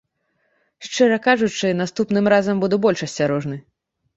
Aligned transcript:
Шчыра 0.87 1.19
кажучы, 1.27 1.67
наступным 1.83 2.25
разам 2.35 2.55
буду 2.65 2.81
больш 2.87 3.05
асцярожны. 3.11 3.63